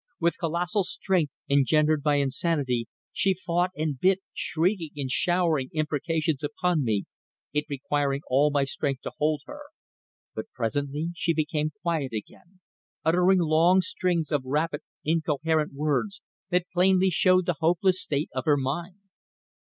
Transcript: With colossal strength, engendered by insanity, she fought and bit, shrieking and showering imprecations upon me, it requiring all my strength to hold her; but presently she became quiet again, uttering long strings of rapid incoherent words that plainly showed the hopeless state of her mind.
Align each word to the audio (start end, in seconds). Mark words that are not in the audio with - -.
With 0.19 0.39
colossal 0.39 0.83
strength, 0.83 1.31
engendered 1.47 2.01
by 2.01 2.15
insanity, 2.15 2.87
she 3.11 3.35
fought 3.35 3.69
and 3.77 3.99
bit, 3.99 4.19
shrieking 4.33 4.89
and 4.97 5.11
showering 5.11 5.69
imprecations 5.73 6.43
upon 6.43 6.83
me, 6.83 7.05
it 7.53 7.65
requiring 7.69 8.21
all 8.27 8.49
my 8.49 8.63
strength 8.63 9.03
to 9.03 9.11
hold 9.19 9.43
her; 9.45 9.61
but 10.33 10.49
presently 10.53 11.09
she 11.13 11.35
became 11.35 11.69
quiet 11.83 12.13
again, 12.13 12.61
uttering 13.05 13.41
long 13.41 13.79
strings 13.79 14.31
of 14.31 14.41
rapid 14.43 14.81
incoherent 15.05 15.71
words 15.75 16.23
that 16.49 16.65
plainly 16.73 17.11
showed 17.11 17.45
the 17.45 17.57
hopeless 17.59 18.01
state 18.01 18.31
of 18.33 18.45
her 18.45 18.57
mind. 18.57 18.97